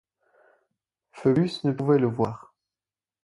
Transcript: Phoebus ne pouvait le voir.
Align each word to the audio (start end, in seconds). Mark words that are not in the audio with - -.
Phoebus 1.11 1.63
ne 1.63 1.71
pouvait 1.71 1.99
le 1.99 2.07
voir. 2.07 2.55